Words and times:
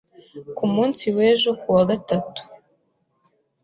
ku 0.57 0.65
munsi 0.73 1.03
w'ejo 1.15 1.51
ku 1.61 1.67
wa 1.75 1.83
gatatu, 1.89 2.41